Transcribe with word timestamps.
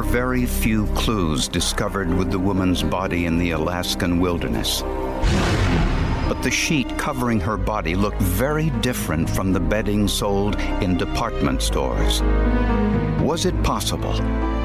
were 0.00 0.06
very 0.06 0.46
few 0.46 0.86
clues 0.94 1.46
discovered 1.46 2.08
with 2.08 2.30
the 2.30 2.38
woman's 2.38 2.82
body 2.82 3.26
in 3.26 3.36
the 3.36 3.50
Alaskan 3.50 4.18
wilderness. 4.18 4.80
But 6.26 6.40
the 6.42 6.50
sheet 6.50 6.88
covering 6.96 7.38
her 7.40 7.58
body 7.58 7.94
looked 7.94 8.22
very 8.22 8.70
different 8.80 9.28
from 9.28 9.52
the 9.52 9.60
bedding 9.60 10.08
sold 10.08 10.58
in 10.80 10.96
department 10.96 11.60
stores. 11.60 12.22
Was 13.20 13.44
it 13.44 13.62
possible 13.62 14.14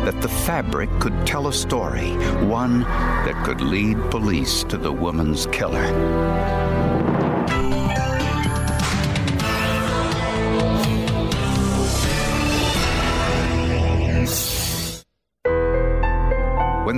that 0.05 0.21
the 0.21 0.29
fabric 0.29 0.89
could 1.01 1.27
tell 1.27 1.49
a 1.49 1.53
story, 1.53 2.11
one 2.45 2.83
that 2.83 3.43
could 3.45 3.59
lead 3.59 3.97
police 4.11 4.63
to 4.63 4.77
the 4.77 4.93
woman's 4.93 5.47
killer? 5.47 6.64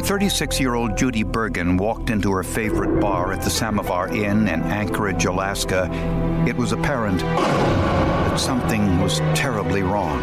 36 0.08 0.62
year 0.62 0.76
old 0.76 0.98
Judy 0.98 1.24
Bergen 1.24 1.76
walked 1.76 2.10
into 2.10 2.32
her 2.32 2.42
favorite 2.42 3.02
bar 3.02 3.34
at 3.34 3.42
the 3.42 3.50
Samovar 3.50 4.08
Inn 4.08 4.48
in 4.48 4.64
Anchorage, 4.64 5.26
Alaska, 5.26 5.90
it 6.48 6.56
was 6.56 6.72
apparent 6.72 7.20
that 7.20 8.40
something 8.40 9.02
was 9.02 9.20
terribly 9.36 9.84
wrong. 9.84 10.22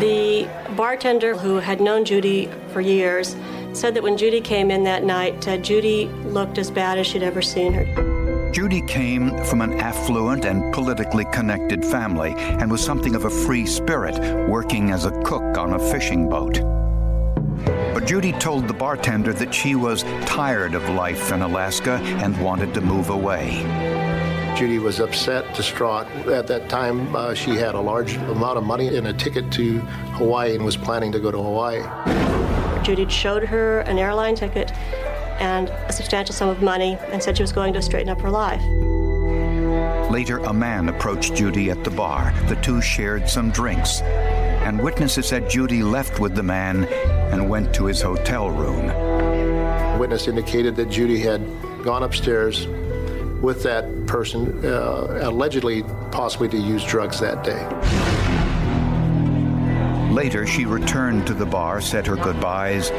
The 0.00 0.48
bartender 0.76 1.36
who 1.36 1.56
had 1.56 1.78
known 1.78 2.06
Judy 2.06 2.48
for 2.68 2.80
years 2.80 3.36
said 3.74 3.92
that 3.92 4.02
when 4.02 4.16
Judy 4.16 4.40
came 4.40 4.70
in 4.70 4.82
that 4.84 5.04
night, 5.04 5.46
uh, 5.46 5.58
Judy 5.58 6.06
looked 6.06 6.56
as 6.56 6.70
bad 6.70 6.96
as 6.96 7.06
she'd 7.06 7.22
ever 7.22 7.42
seen 7.42 7.74
her. 7.74 8.50
Judy 8.50 8.80
came 8.80 9.36
from 9.44 9.60
an 9.60 9.74
affluent 9.74 10.46
and 10.46 10.72
politically 10.72 11.26
connected 11.34 11.84
family 11.84 12.32
and 12.38 12.70
was 12.70 12.82
something 12.82 13.14
of 13.14 13.26
a 13.26 13.30
free 13.30 13.66
spirit, 13.66 14.48
working 14.48 14.90
as 14.90 15.04
a 15.04 15.10
cook 15.20 15.58
on 15.58 15.74
a 15.74 15.78
fishing 15.78 16.30
boat. 16.30 16.77
But 18.08 18.12
Judy 18.14 18.32
told 18.32 18.66
the 18.66 18.72
bartender 18.72 19.34
that 19.34 19.52
she 19.52 19.74
was 19.74 20.02
tired 20.24 20.72
of 20.72 20.82
life 20.88 21.30
in 21.30 21.42
Alaska 21.42 22.00
and 22.22 22.42
wanted 22.42 22.72
to 22.72 22.80
move 22.80 23.10
away. 23.10 23.60
Judy 24.56 24.78
was 24.78 24.98
upset, 24.98 25.54
distraught. 25.54 26.06
At 26.26 26.46
that 26.46 26.70
time, 26.70 27.14
uh, 27.14 27.34
she 27.34 27.50
had 27.50 27.74
a 27.74 27.80
large 27.80 28.16
amount 28.16 28.56
of 28.56 28.64
money 28.64 28.96
and 28.96 29.08
a 29.08 29.12
ticket 29.12 29.52
to 29.52 29.80
Hawaii 30.16 30.54
and 30.54 30.64
was 30.64 30.74
planning 30.74 31.12
to 31.12 31.20
go 31.20 31.30
to 31.30 31.36
Hawaii. 31.36 31.82
Judy 32.82 33.06
showed 33.10 33.44
her 33.44 33.80
an 33.80 33.98
airline 33.98 34.36
ticket 34.36 34.72
and 35.38 35.68
a 35.68 35.92
substantial 35.92 36.34
sum 36.34 36.48
of 36.48 36.62
money 36.62 36.96
and 37.12 37.22
said 37.22 37.36
she 37.36 37.42
was 37.42 37.52
going 37.52 37.74
to 37.74 37.82
straighten 37.82 38.08
up 38.08 38.22
her 38.22 38.30
life. 38.30 38.62
Later, 40.10 40.38
a 40.38 40.52
man 40.54 40.88
approached 40.88 41.34
Judy 41.34 41.70
at 41.70 41.84
the 41.84 41.90
bar. 41.90 42.32
The 42.46 42.56
two 42.56 42.80
shared 42.80 43.28
some 43.28 43.50
drinks, 43.50 44.00
and 44.64 44.82
witnesses 44.82 45.26
said 45.26 45.48
Judy 45.48 45.82
left 45.82 46.20
with 46.20 46.34
the 46.34 46.42
man 46.42 46.84
and 47.32 47.48
went 47.48 47.74
to 47.74 47.86
his 47.86 48.00
hotel 48.00 48.50
room. 48.50 48.86
Witness 49.98 50.28
indicated 50.28 50.76
that 50.76 50.90
Judy 50.90 51.18
had 51.18 51.42
gone 51.82 52.02
upstairs 52.02 52.66
with 53.40 53.62
that 53.62 54.06
person, 54.06 54.64
uh, 54.64 55.20
allegedly 55.22 55.82
possibly 56.10 56.48
to 56.48 56.56
use 56.56 56.84
drugs 56.84 57.20
that 57.20 57.44
day. 57.44 57.64
Later, 60.12 60.46
she 60.46 60.64
returned 60.64 61.26
to 61.26 61.34
the 61.34 61.46
bar, 61.46 61.80
said 61.80 62.06
her 62.06 62.16
goodbyes, 62.16 62.90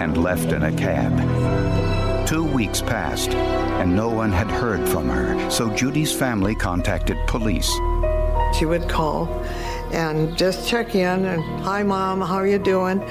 and 0.00 0.16
left 0.16 0.52
in 0.52 0.62
a 0.62 0.72
cab. 0.72 2.26
Two 2.28 2.44
weeks 2.44 2.82
passed, 2.82 3.30
and 3.30 3.96
no 3.96 4.08
one 4.08 4.30
had 4.30 4.50
heard 4.50 4.88
from 4.88 5.08
her, 5.08 5.50
so 5.50 5.74
Judy's 5.74 6.12
family 6.12 6.54
contacted 6.54 7.16
police. 7.26 7.70
She 8.54 8.64
would 8.64 8.88
call 8.88 9.26
and 9.92 10.36
just 10.36 10.68
check 10.68 10.94
in 10.94 11.24
and, 11.24 11.42
hi, 11.62 11.82
mom, 11.82 12.20
how 12.20 12.36
are 12.36 12.46
you 12.46 12.58
doing? 12.58 13.02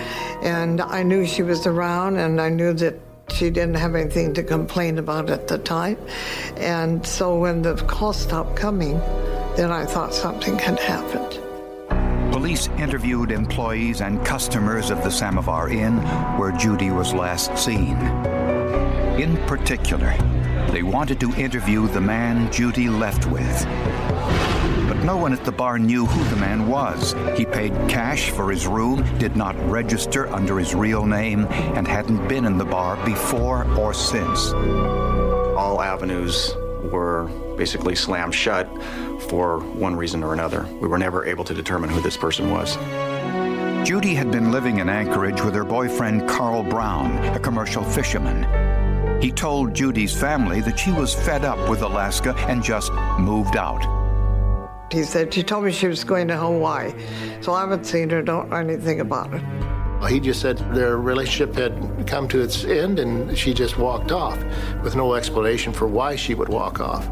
And 0.41 0.81
I 0.81 1.03
knew 1.03 1.25
she 1.25 1.41
was 1.41 1.65
around, 1.65 2.17
and 2.17 2.39
I 2.39 2.49
knew 2.49 2.73
that 2.73 2.99
she 3.29 3.49
didn't 3.49 3.75
have 3.75 3.95
anything 3.95 4.33
to 4.35 4.43
complain 4.43 4.97
about 4.99 5.29
at 5.29 5.47
the 5.47 5.57
time. 5.57 5.97
And 6.57 7.05
so 7.05 7.37
when 7.37 7.61
the 7.61 7.75
call 7.75 8.13
stopped 8.13 8.55
coming, 8.55 8.99
then 9.55 9.71
I 9.71 9.85
thought 9.85 10.13
something 10.13 10.57
had 10.59 10.79
happened. 10.79 11.41
Police 12.31 12.67
interviewed 12.77 13.31
employees 13.31 14.01
and 14.01 14.23
customers 14.23 14.91
of 14.91 15.03
the 15.03 15.09
Samovar 15.09 15.69
Inn 15.69 15.97
where 16.37 16.51
Judy 16.51 16.91
was 16.91 17.13
last 17.13 17.57
seen. 17.57 17.97
In 19.19 19.35
particular, 19.47 20.15
they 20.71 20.83
wanted 20.83 21.19
to 21.21 21.33
interview 21.35 21.87
the 21.87 22.01
man 22.01 22.51
Judy 22.51 22.89
left 22.89 23.25
with. 23.25 23.65
But 24.87 25.03
no 25.03 25.17
one 25.17 25.33
at 25.33 25.43
the 25.43 25.51
bar 25.51 25.79
knew 25.79 26.05
who 26.05 26.29
the 26.29 26.35
man 26.35 26.67
was. 26.67 27.13
He 27.35 27.45
paid 27.45 27.73
cash 27.89 28.29
for 28.29 28.49
his 28.49 28.67
room, 28.67 29.03
did 29.17 29.35
not 29.35 29.55
register 29.69 30.27
under 30.27 30.57
his 30.57 30.73
real 30.75 31.05
name, 31.05 31.45
and 31.75 31.87
hadn't 31.87 32.27
been 32.27 32.45
in 32.45 32.57
the 32.57 32.65
bar 32.65 32.95
before 33.05 33.65
or 33.77 33.93
since. 33.93 34.51
All 34.53 35.81
avenues 35.81 36.53
were 36.91 37.27
basically 37.57 37.95
slammed 37.95 38.35
shut 38.35 38.67
for 39.23 39.59
one 39.59 39.95
reason 39.95 40.23
or 40.23 40.33
another. 40.33 40.63
We 40.79 40.87
were 40.87 40.99
never 40.99 41.25
able 41.25 41.43
to 41.45 41.53
determine 41.53 41.89
who 41.89 42.01
this 42.01 42.17
person 42.17 42.49
was. 42.49 42.77
Judy 43.87 44.15
had 44.15 44.31
been 44.31 44.51
living 44.51 44.79
in 44.79 44.89
Anchorage 44.89 45.41
with 45.41 45.55
her 45.55 45.63
boyfriend 45.63 46.27
Carl 46.27 46.63
Brown, 46.63 47.17
a 47.35 47.39
commercial 47.39 47.83
fisherman. 47.83 48.66
He 49.21 49.31
told 49.31 49.73
Judy's 49.73 50.13
family 50.13 50.61
that 50.61 50.77
she 50.77 50.91
was 50.91 51.15
fed 51.15 51.43
up 51.43 51.69
with 51.69 51.81
Alaska 51.81 52.35
and 52.47 52.63
just 52.63 52.91
moved 53.19 53.55
out. 53.57 53.83
He 54.91 55.03
said, 55.03 55.33
She 55.33 55.43
told 55.43 55.65
me 55.65 55.71
she 55.71 55.87
was 55.87 56.03
going 56.03 56.27
to 56.27 56.37
Hawaii. 56.37 56.93
So 57.41 57.51
I 57.51 57.61
haven't 57.61 57.85
seen 57.85 58.09
her, 58.11 58.21
don't 58.21 58.49
know 58.49 58.57
anything 58.57 58.99
about 58.99 59.33
it. 59.33 59.41
He 60.07 60.19
just 60.19 60.41
said 60.41 60.59
their 60.73 60.97
relationship 60.97 61.55
had 61.55 62.07
come 62.07 62.27
to 62.29 62.39
its 62.39 62.63
end 62.63 62.99
and 62.99 63.35
she 63.35 63.53
just 63.53 63.79
walked 63.79 64.11
off 64.11 64.37
with 64.83 64.95
no 64.95 65.15
explanation 65.15 65.73
for 65.73 65.87
why 65.87 66.15
she 66.15 66.35
would 66.35 66.49
walk 66.49 66.79
off. 66.79 67.09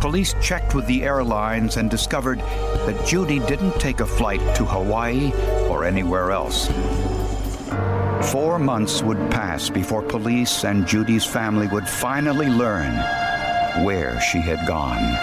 Police 0.00 0.34
checked 0.42 0.74
with 0.74 0.86
the 0.86 1.04
airlines 1.04 1.76
and 1.76 1.88
discovered 1.88 2.40
that 2.40 3.06
Judy 3.06 3.38
didn't 3.38 3.78
take 3.80 4.00
a 4.00 4.06
flight 4.06 4.40
to 4.56 4.64
Hawaii 4.64 5.32
or 5.68 5.84
anywhere 5.84 6.32
else. 6.32 6.68
Four 8.22 8.58
months 8.58 9.02
would 9.02 9.30
pass 9.30 9.70
before 9.70 10.02
police 10.02 10.64
and 10.64 10.86
Judy's 10.86 11.24
family 11.24 11.68
would 11.68 11.88
finally 11.88 12.48
learn 12.48 12.92
where 13.84 14.20
she 14.20 14.38
had 14.40 14.66
gone. 14.66 15.16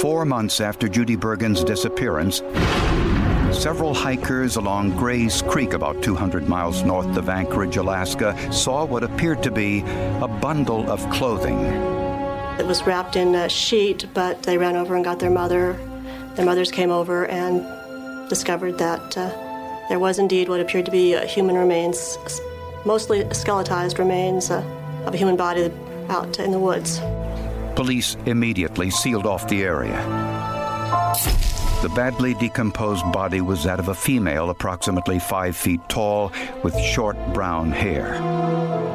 Four 0.00 0.26
months 0.26 0.60
after 0.60 0.86
Judy 0.86 1.16
Bergen's 1.16 1.64
disappearance, 1.64 2.42
several 3.54 3.94
hikers 3.94 4.56
along 4.56 4.96
Gray's 4.96 5.42
Creek, 5.42 5.72
about 5.72 6.02
200 6.02 6.48
miles 6.48 6.82
north 6.82 7.16
of 7.16 7.28
Anchorage, 7.28 7.76
Alaska, 7.76 8.36
saw 8.52 8.84
what 8.84 9.02
appeared 9.02 9.42
to 9.42 9.50
be 9.50 9.80
a 10.20 10.28
bundle 10.28 10.90
of 10.90 11.08
clothing. 11.10 11.58
It 12.58 12.66
was 12.66 12.86
wrapped 12.86 13.16
in 13.16 13.34
a 13.34 13.48
sheet, 13.48 14.06
but 14.14 14.42
they 14.42 14.58
ran 14.58 14.76
over 14.76 14.94
and 14.94 15.04
got 15.04 15.18
their 15.18 15.30
mother. 15.30 15.78
Their 16.34 16.44
mothers 16.44 16.70
came 16.70 16.90
over 16.90 17.26
and 17.26 18.28
discovered 18.28 18.78
that 18.78 19.16
uh, 19.16 19.28
there 19.88 19.98
was 19.98 20.18
indeed 20.18 20.48
what 20.48 20.60
appeared 20.60 20.86
to 20.86 20.92
be 20.92 21.14
uh, 21.14 21.26
human 21.26 21.56
remains, 21.56 22.18
mostly 22.84 23.24
skeletized 23.24 23.98
remains 23.98 24.50
uh, 24.50 24.62
of 25.06 25.14
a 25.14 25.16
human 25.16 25.36
body 25.36 25.72
out 26.08 26.38
in 26.38 26.50
the 26.50 26.58
woods. 26.58 27.00
Police 27.76 28.16
immediately 28.26 28.90
sealed 28.90 29.26
off 29.26 29.48
the 29.48 29.62
area. 29.62 29.96
The 31.84 31.90
badly 31.90 32.32
decomposed 32.32 33.04
body 33.12 33.42
was 33.42 33.64
that 33.64 33.78
of 33.78 33.88
a 33.88 33.94
female 33.94 34.48
approximately 34.48 35.18
five 35.18 35.54
feet 35.54 35.86
tall 35.86 36.32
with 36.62 36.74
short 36.80 37.14
brown 37.34 37.72
hair. 37.72 38.14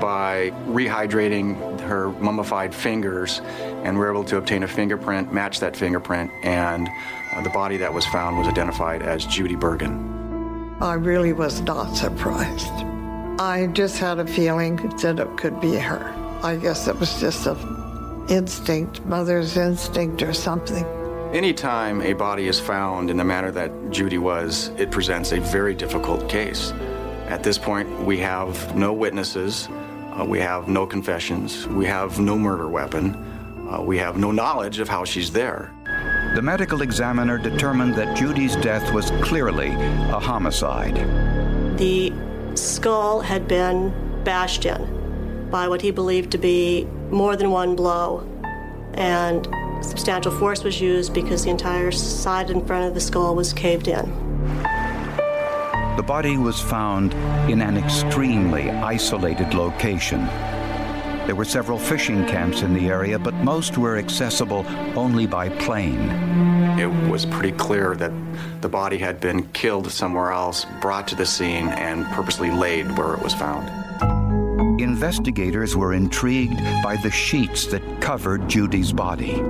By 0.02 0.52
rehydrating 0.66 1.80
her 1.82 2.10
mummified 2.14 2.74
fingers, 2.74 3.42
and 3.84 3.96
we're 3.96 4.10
able 4.10 4.24
to 4.24 4.38
obtain 4.38 4.64
a 4.64 4.68
fingerprint, 4.68 5.32
match 5.32 5.60
that 5.60 5.78
fingerprint, 5.78 6.32
and 6.44 6.90
uh, 7.32 7.44
the 7.44 7.52
body 7.52 7.78
that 7.78 7.94
was 7.94 8.08
found 8.08 8.40
was 8.40 8.48
identified 8.48 9.04
as 9.04 9.24
Judy 9.24 9.56
Bergen. 9.56 10.76
I 10.82 10.96
really 10.96 11.32
was 11.32 11.62
not 11.62 11.94
surprised. 11.94 12.74
I 13.40 13.70
just 13.72 14.00
had 14.00 14.18
a 14.18 14.26
feeling 14.26 14.78
that 15.04 15.20
it 15.20 15.38
could 15.38 15.62
be 15.62 15.76
her. 15.76 16.12
I 16.42 16.56
guess 16.56 16.88
it 16.88 17.00
was 17.00 17.20
just 17.20 17.46
a 17.46 17.56
instinct, 18.30 19.06
mother's 19.06 19.58
instinct 19.58 20.24
or 20.24 20.34
something. 20.34 20.99
Anytime 21.34 22.02
a 22.02 22.14
body 22.14 22.48
is 22.48 22.60
found 22.60 23.12
in 23.12 23.18
the 23.18 23.24
manner 23.24 23.52
that 23.52 23.72
Judy 23.92 24.18
was, 24.18 24.70
it 24.78 24.90
presents 24.90 25.32
a 25.32 25.40
very 25.40 25.76
difficult 25.76 26.28
case. 26.28 26.72
At 27.28 27.44
this 27.44 27.56
point, 27.56 27.88
we 28.04 28.18
have 28.18 28.76
no 28.76 28.94
witnesses, 28.94 29.70
uh, 29.70 30.26
we 30.28 30.40
have 30.40 30.68
no 30.68 30.88
confessions, 30.88 31.68
we 31.68 31.86
have 31.86 32.20
no 32.20 32.36
murder 32.36 32.68
weapon, 32.68 33.14
uh, 33.70 33.80
we 33.80 33.96
have 34.00 34.18
no 34.18 34.32
knowledge 34.32 34.80
of 34.80 34.90
how 34.90 35.06
she's 35.06 35.32
there. 35.32 35.72
The 36.34 36.42
medical 36.42 36.82
examiner 36.82 37.38
determined 37.38 37.94
that 37.94 38.18
Judy's 38.18 38.56
death 38.56 38.92
was 38.92 39.12
clearly 39.22 39.68
a 39.68 40.20
homicide. 40.20 40.96
The 41.78 42.12
skull 42.56 43.22
had 43.22 43.48
been 43.48 43.94
bashed 44.24 44.66
in 44.66 45.48
by 45.52 45.68
what 45.68 45.84
he 45.84 45.92
believed 45.92 46.32
to 46.32 46.40
be 46.40 46.86
more 47.12 47.36
than 47.36 47.52
one 47.52 47.76
blow. 47.76 48.28
And 48.96 49.48
substantial 49.82 50.32
force 50.32 50.64
was 50.64 50.80
used 50.82 51.14
because 51.14 51.44
the 51.44 51.50
entire 51.50 51.92
side 51.92 52.50
in 52.50 52.66
front 52.66 52.88
of 52.88 52.94
the 52.94 53.02
skull 53.02 53.36
was 53.36 53.54
caved 53.54 53.88
in. 53.88 54.06
The 55.96 56.04
body 56.06 56.38
was 56.38 56.62
found 56.62 57.14
in 57.52 57.62
an 57.62 57.78
extremely 57.78 58.70
isolated 58.70 59.54
location. 59.54 60.26
There 61.26 61.36
were 61.36 61.46
several 61.46 61.78
fishing 61.78 62.26
camps 62.26 62.62
in 62.62 62.74
the 62.74 62.88
area, 62.88 63.20
but 63.20 63.34
most 63.36 63.78
were 63.78 63.98
accessible 63.98 64.66
only 64.96 65.28
by 65.28 65.50
plane. 65.50 66.10
It 66.80 66.90
was 67.10 67.26
pretty 67.26 67.52
clear 67.52 67.96
that 67.98 68.14
the 68.62 68.70
body 68.70 68.98
had 68.98 69.20
been 69.20 69.48
killed 69.50 69.92
somewhere 69.92 70.32
else, 70.32 70.66
brought 70.82 71.08
to 71.10 71.16
the 71.16 71.26
scene, 71.26 71.68
and 71.68 72.06
purposely 72.14 72.50
laid 72.50 72.98
where 72.98 73.14
it 73.14 73.22
was 73.22 73.34
found. 73.34 73.70
Investigators 74.82 75.76
were 75.76 75.94
intrigued 75.94 76.58
by 76.82 76.96
the 77.04 77.12
sheets 77.12 77.68
that 77.68 77.84
covered 78.02 78.48
Judy's 78.48 78.94
body. 78.94 79.44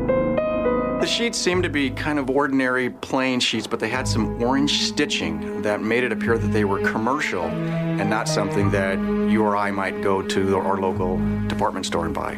The 1.00 1.08
sheets 1.08 1.38
seemed 1.38 1.64
to 1.64 1.70
be 1.70 1.90
kind 1.92 2.20
of 2.20 2.30
ordinary 2.30 2.90
plain 2.90 3.40
sheets, 3.40 3.66
but 3.66 3.80
they 3.80 3.88
had 3.88 4.06
some 4.06 4.44
orange 4.44 4.84
stitching 4.84 5.62
that 5.62 5.82
made 5.82 6.04
it 6.04 6.12
appear 6.12 6.38
that 6.38 6.52
they 6.52 6.66
were 6.66 6.80
commercial 6.80 7.46
and 7.46 8.10
not 8.10 8.28
something 8.28 8.70
that 8.72 9.00
you 9.32 9.42
or 9.42 9.56
I 9.56 9.72
might 9.72 10.02
go 10.02 10.22
to 10.22 10.58
our 10.58 10.76
local 10.78 11.18
department 11.48 11.86
store 11.86 12.06
and 12.06 12.14
buy. 12.14 12.34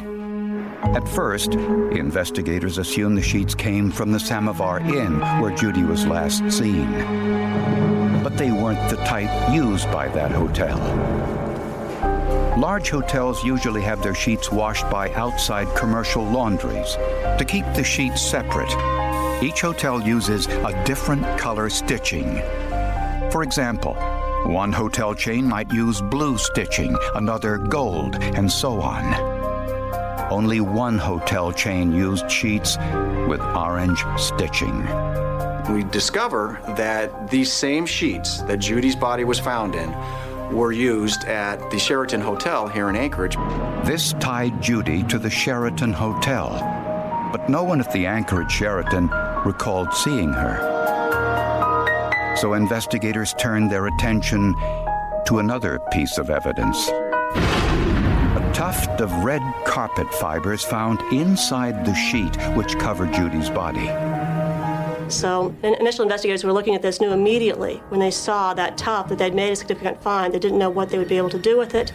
At 0.96 1.08
first, 1.10 1.56
investigators 1.56 2.78
assumed 2.78 3.18
the 3.18 3.24
sheets 3.24 3.56
came 3.56 3.90
from 3.90 4.12
the 4.12 4.20
Samovar 4.20 4.80
Inn 4.82 5.20
where 5.42 5.56
Judy 5.56 5.84
was 5.84 6.06
last 6.06 6.52
seen. 6.52 6.92
But 8.24 8.38
they 8.38 8.52
weren't 8.52 8.90
the 8.92 8.98
type 8.98 9.52
used 9.52 9.92
by 9.92 10.08
that 10.10 10.32
hotel. 10.32 10.78
Large 12.58 12.90
hotels 12.90 13.44
usually 13.46 13.82
have 13.82 14.04
their 14.04 14.14
sheets 14.14 14.52
washed 14.52 14.90
by 14.90 15.10
outside 15.14 15.74
commercial 15.74 16.24
laundries 16.26 16.96
to 17.38 17.46
keep 17.48 17.66
the 17.74 17.84
sheets 17.84 18.22
separate. 18.22 18.72
Each 19.42 19.62
hotel 19.62 20.02
uses 20.02 20.48
a 20.48 20.84
different 20.86 21.24
color 21.40 21.70
stitching. 21.70 22.42
For 23.32 23.42
example, 23.42 23.94
one 24.46 24.74
hotel 24.74 25.16
chain 25.16 25.46
might 25.46 25.72
use 25.72 26.02
blue 26.02 26.38
stitching, 26.38 26.94
another 27.16 27.58
gold, 27.58 28.16
and 28.22 28.52
so 28.52 28.82
on. 28.82 29.06
Only 30.30 30.60
one 30.60 30.98
hotel 30.98 31.54
chain 31.54 31.94
used 31.94 32.30
sheets 32.30 32.78
with 33.28 33.40
orange 33.42 34.04
stitching. 34.18 34.86
We 35.74 35.86
discover 35.86 36.60
that 36.76 37.30
these 37.30 37.52
same 37.52 37.86
sheets 37.86 38.42
that 38.42 38.58
Judy's 38.58 38.96
body 38.96 39.24
was 39.24 39.40
found 39.40 39.74
in 39.76 39.96
were 40.52 40.72
used 40.72 41.24
at 41.26 41.72
the 41.72 41.80
Sheraton 41.80 42.22
Hotel 42.22 42.68
here 42.68 42.90
in 42.90 42.96
Anchorage. 42.96 43.36
This 43.86 44.14
tied 44.14 44.62
Judy 44.62 45.04
to 45.04 45.18
the 45.18 45.30
Sheraton 45.30 45.94
Hotel, 45.94 46.50
but 47.32 47.50
no 47.50 47.64
one 47.64 47.80
at 47.80 47.92
the 47.92 48.06
Anchorage 48.06 48.52
Sheraton 48.52 49.10
recalled 49.46 49.94
seeing 49.94 50.32
her. 50.34 50.70
So 52.38 52.54
investigators 52.54 53.34
turned 53.40 53.72
their 53.72 53.88
attention 53.88 54.56
to 55.26 55.40
another 55.40 55.80
piece 55.92 56.18
of 56.18 56.30
evidence. 56.30 56.90
A 56.90 58.52
tuft 58.54 59.02
of 59.02 59.12
red 59.24 59.42
carpet 59.66 60.12
fibers 60.16 60.64
found 60.64 61.02
inside 61.14 61.86
the 61.86 61.94
sheet 61.94 62.36
which 62.56 62.78
covered 62.80 63.14
Judy's 63.14 63.50
body. 63.50 63.88
So 65.12 65.54
initial 65.62 66.04
investigators 66.04 66.44
were 66.44 66.54
looking 66.54 66.74
at 66.74 66.82
this 66.82 67.02
knew 67.02 67.12
immediately 67.12 67.78
when 67.90 68.00
they 68.00 68.12
saw 68.12 68.54
that 68.54 68.78
tuft 68.78 69.10
that 69.10 69.18
they'd 69.18 69.36
made 69.36 69.52
a 69.52 69.56
significant 69.56 70.02
find. 70.02 70.34
They 70.34 70.40
didn't 70.40 70.58
know 70.58 70.70
what 70.70 70.90
they 70.90 70.98
would 70.98 71.10
be 71.10 71.18
able 71.18 71.30
to 71.32 71.40
do 71.40 71.58
with 71.58 71.76
it. 71.76 71.92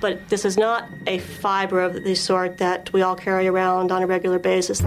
But 0.00 0.28
this 0.28 0.44
is 0.44 0.56
not 0.56 0.88
a 1.06 1.18
fiber 1.18 1.80
of 1.80 2.04
the 2.04 2.14
sort 2.14 2.58
that 2.58 2.92
we 2.92 3.02
all 3.02 3.16
carry 3.16 3.48
around 3.48 3.90
on 3.90 4.02
a 4.02 4.06
regular 4.06 4.38
basis. 4.38 4.82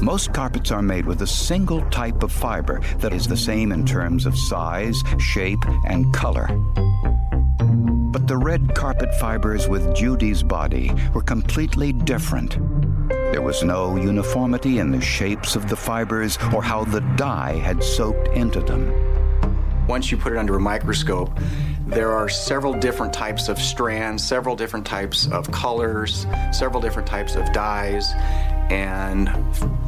Most 0.00 0.32
carpets 0.32 0.72
are 0.72 0.82
made 0.82 1.06
with 1.06 1.22
a 1.22 1.26
single 1.26 1.80
type 1.90 2.24
of 2.24 2.32
fiber 2.32 2.80
that 2.98 3.12
is 3.12 3.28
the 3.28 3.36
same 3.36 3.70
in 3.70 3.86
terms 3.86 4.26
of 4.26 4.36
size, 4.36 5.00
shape, 5.18 5.64
and 5.86 6.12
color. 6.12 6.48
But 8.12 8.26
the 8.26 8.36
red 8.36 8.74
carpet 8.74 9.14
fibers 9.14 9.68
with 9.68 9.94
Judy's 9.94 10.42
body 10.42 10.92
were 11.14 11.22
completely 11.22 11.92
different. 11.92 12.58
There 13.32 13.40
was 13.40 13.62
no 13.62 13.96
uniformity 13.96 14.78
in 14.78 14.90
the 14.90 15.00
shapes 15.00 15.56
of 15.56 15.70
the 15.70 15.74
fibers 15.74 16.36
or 16.54 16.62
how 16.62 16.84
the 16.84 17.00
dye 17.16 17.54
had 17.54 17.82
soaked 17.82 18.28
into 18.28 18.60
them. 18.60 18.92
Once 19.88 20.12
you 20.12 20.18
put 20.18 20.34
it 20.34 20.38
under 20.38 20.54
a 20.56 20.60
microscope, 20.60 21.30
there 21.86 22.12
are 22.12 22.28
several 22.28 22.74
different 22.74 23.14
types 23.14 23.48
of 23.48 23.58
strands, 23.58 24.22
several 24.22 24.54
different 24.54 24.86
types 24.86 25.28
of 25.28 25.50
colors, 25.50 26.26
several 26.52 26.82
different 26.82 27.08
types 27.08 27.34
of 27.34 27.50
dyes, 27.54 28.12
and 28.70 29.30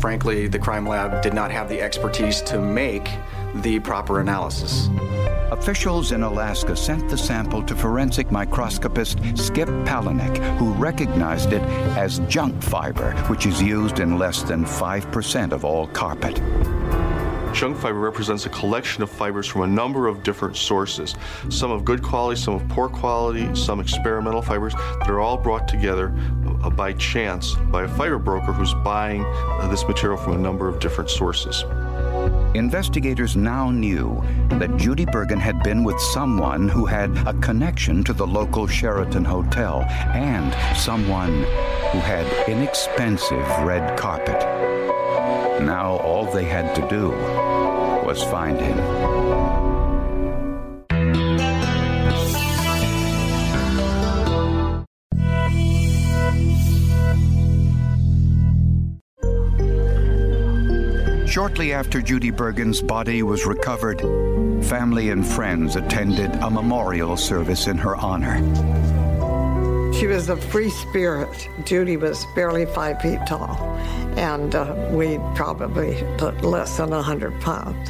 frankly, 0.00 0.48
the 0.48 0.58
crime 0.58 0.88
lab 0.88 1.22
did 1.22 1.34
not 1.34 1.50
have 1.50 1.68
the 1.68 1.82
expertise 1.82 2.40
to 2.42 2.58
make 2.58 3.10
the 3.56 3.78
proper 3.80 4.20
analysis. 4.20 4.88
Officials 5.50 6.12
in 6.12 6.22
Alaska 6.22 6.74
sent 6.74 7.08
the 7.08 7.18
sample 7.18 7.62
to 7.62 7.76
forensic 7.76 8.30
microscopist 8.30 9.18
Skip 9.36 9.68
Palenik, 9.68 10.38
who 10.58 10.72
recognized 10.72 11.52
it 11.52 11.62
as 11.96 12.20
junk 12.20 12.62
fiber, 12.62 13.12
which 13.28 13.44
is 13.44 13.60
used 13.60 14.00
in 14.00 14.18
less 14.18 14.42
than 14.42 14.64
5% 14.64 15.52
of 15.52 15.64
all 15.64 15.86
carpet. 15.88 16.40
Junk 17.54 17.76
fiber 17.76 18.00
represents 18.00 18.46
a 18.46 18.48
collection 18.48 19.02
of 19.02 19.10
fibers 19.10 19.46
from 19.46 19.62
a 19.62 19.66
number 19.66 20.08
of 20.08 20.22
different 20.22 20.56
sources, 20.56 21.14
some 21.50 21.70
of 21.70 21.84
good 21.84 22.02
quality, 22.02 22.40
some 22.40 22.54
of 22.54 22.66
poor 22.68 22.88
quality, 22.88 23.54
some 23.54 23.80
experimental 23.80 24.42
fibers 24.42 24.74
that 24.74 25.08
are 25.08 25.20
all 25.20 25.36
brought 25.36 25.68
together 25.68 26.12
uh, 26.62 26.70
by 26.70 26.92
chance 26.94 27.54
by 27.70 27.84
a 27.84 27.88
fiber 27.88 28.18
broker 28.18 28.52
who's 28.52 28.74
buying 28.82 29.24
uh, 29.24 29.68
this 29.70 29.86
material 29.86 30.18
from 30.18 30.32
a 30.32 30.38
number 30.38 30.68
of 30.68 30.80
different 30.80 31.10
sources. 31.10 31.64
Investigators 32.54 33.34
now 33.34 33.72
knew 33.72 34.22
that 34.48 34.76
Judy 34.76 35.04
Bergen 35.06 35.40
had 35.40 35.60
been 35.64 35.82
with 35.82 35.98
someone 36.00 36.68
who 36.68 36.86
had 36.86 37.10
a 37.26 37.34
connection 37.40 38.04
to 38.04 38.12
the 38.12 38.26
local 38.26 38.68
Sheraton 38.68 39.24
Hotel 39.24 39.82
and 40.14 40.54
someone 40.76 41.32
who 41.90 41.98
had 41.98 42.48
inexpensive 42.48 43.44
red 43.64 43.98
carpet. 43.98 44.40
Now 45.64 45.96
all 46.04 46.26
they 46.26 46.44
had 46.44 46.76
to 46.76 46.88
do 46.88 47.10
was 48.06 48.22
find 48.22 48.60
him. 48.60 49.63
Shortly 61.54 61.72
after 61.72 62.02
Judy 62.02 62.32
Bergen's 62.32 62.82
body 62.82 63.22
was 63.22 63.46
recovered, 63.46 64.00
family 64.64 65.10
and 65.10 65.24
friends 65.24 65.76
attended 65.76 66.32
a 66.42 66.50
memorial 66.50 67.16
service 67.16 67.68
in 67.68 67.78
her 67.78 67.94
honor. 67.94 68.38
She 69.94 70.08
was 70.08 70.28
a 70.28 70.36
free 70.36 70.70
spirit. 70.70 71.48
Judy 71.64 71.96
was 71.96 72.26
barely 72.34 72.66
five 72.66 73.00
feet 73.00 73.20
tall, 73.28 73.54
and 74.16 74.52
uh, 74.52 74.74
weighed 74.90 75.20
probably 75.36 76.02
less 76.42 76.76
than 76.76 76.90
100 76.90 77.40
pounds, 77.40 77.88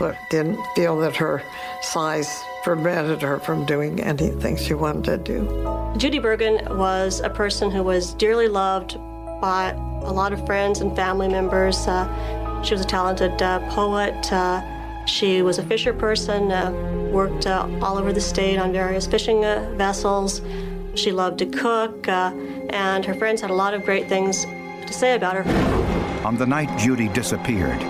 but 0.00 0.16
didn't 0.28 0.58
feel 0.74 0.98
that 0.98 1.14
her 1.14 1.40
size 1.82 2.42
prevented 2.64 3.22
her 3.22 3.38
from 3.38 3.64
doing 3.64 4.00
anything 4.00 4.56
she 4.56 4.74
wanted 4.74 5.24
to 5.24 5.38
do. 5.38 5.94
Judy 5.98 6.18
Bergen 6.18 6.66
was 6.76 7.20
a 7.20 7.30
person 7.30 7.70
who 7.70 7.84
was 7.84 8.12
dearly 8.14 8.48
loved 8.48 8.98
by 9.40 9.70
a 10.02 10.12
lot 10.12 10.32
of 10.32 10.44
friends 10.46 10.80
and 10.80 10.96
family 10.96 11.28
members. 11.28 11.86
Uh, 11.86 12.40
she 12.64 12.74
was 12.74 12.80
a 12.80 12.86
talented 12.86 13.40
uh, 13.42 13.60
poet. 13.70 14.32
Uh, 14.32 14.62
she 15.06 15.42
was 15.42 15.58
a 15.58 15.62
fisher 15.62 15.92
person, 15.92 16.50
uh, 16.50 16.70
worked 17.12 17.46
uh, 17.46 17.68
all 17.82 17.98
over 17.98 18.12
the 18.12 18.20
state 18.20 18.58
on 18.58 18.72
various 18.72 19.06
fishing 19.06 19.44
uh, 19.44 19.70
vessels. 19.76 20.40
She 20.94 21.12
loved 21.12 21.38
to 21.40 21.46
cook, 21.46 22.08
uh, 22.08 22.32
and 22.70 23.04
her 23.04 23.14
friends 23.14 23.40
had 23.40 23.50
a 23.50 23.54
lot 23.54 23.74
of 23.74 23.84
great 23.84 24.08
things 24.08 24.44
to 24.44 24.92
say 24.92 25.14
about 25.14 25.36
her. 25.36 26.24
On 26.24 26.36
the 26.36 26.46
night 26.46 26.76
Judy 26.78 27.08
disappeared, 27.08 27.80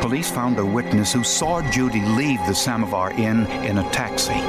police 0.00 0.30
found 0.30 0.58
a 0.58 0.64
witness 0.64 1.12
who 1.12 1.24
saw 1.24 1.60
Judy 1.70 2.02
leave 2.02 2.38
the 2.46 2.54
Samovar 2.54 3.10
Inn 3.12 3.46
in 3.64 3.78
a 3.78 3.90
taxi. 3.90 4.40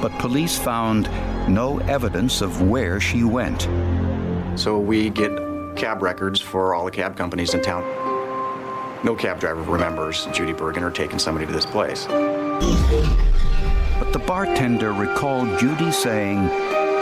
But 0.00 0.12
police 0.20 0.56
found 0.56 1.08
no 1.48 1.78
evidence 1.80 2.42
of 2.42 2.62
where 2.62 3.00
she 3.00 3.24
went. 3.24 3.62
So 4.56 4.78
we 4.78 5.10
get 5.10 5.32
cab 5.74 6.02
records 6.02 6.40
for 6.40 6.74
all 6.74 6.84
the 6.84 6.90
cab 6.90 7.16
companies 7.16 7.54
in 7.54 7.62
town. 7.62 7.82
No 9.04 9.14
cab 9.14 9.38
driver 9.38 9.60
remembers 9.60 10.24
Judy 10.32 10.54
Bergen 10.54 10.82
or 10.82 10.90
taking 10.90 11.18
somebody 11.18 11.44
to 11.44 11.52
this 11.52 11.66
place. 11.66 12.06
But 12.06 14.14
the 14.14 14.22
bartender 14.26 14.94
recalled 14.94 15.58
Judy 15.58 15.92
saying 15.92 16.48